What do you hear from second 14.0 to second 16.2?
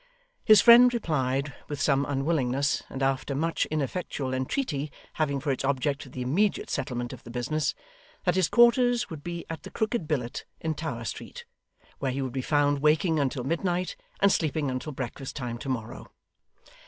and sleeping until breakfast time to morrow.